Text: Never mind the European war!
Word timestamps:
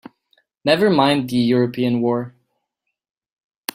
Never 0.65 0.89
mind 0.89 1.29
the 1.29 1.35
European 1.35 2.01
war! 2.01 2.33